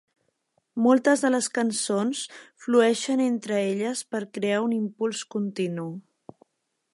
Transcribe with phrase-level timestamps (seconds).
[0.85, 2.21] Moltes de les cançons
[2.65, 5.87] flueixen entre elles per crear un impuls continu.